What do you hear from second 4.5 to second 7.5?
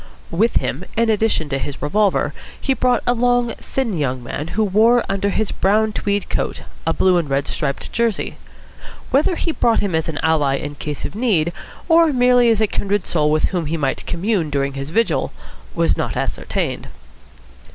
who wore under his brown tweed coat a blue and red